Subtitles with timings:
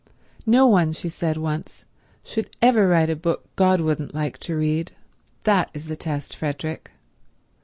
[0.47, 1.85] "No one," she said once,
[2.23, 4.93] "should ever write a book God wouldn't like to read.
[5.43, 6.89] That is the test, Frederick."